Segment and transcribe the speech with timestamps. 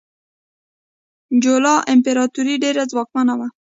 [1.43, 3.47] چولا امپراتوري ډیره ځواکمنه وه.